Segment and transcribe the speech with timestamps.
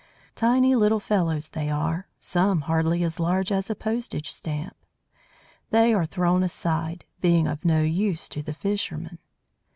[0.33, 4.75] Tiny little fellows they are, some hardly as large as a postage stamp.
[5.69, 9.19] They are thrown aside, being of no use to the fisherman.